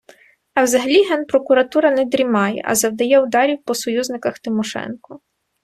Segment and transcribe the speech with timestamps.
[0.53, 5.19] А взагалі Генпрокуратура не дрімає, а завдає ударів по союзниках Тимошенко.